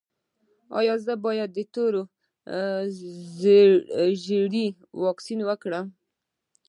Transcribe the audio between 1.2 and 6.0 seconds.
باید د تور ژیړي واکسین وکړم؟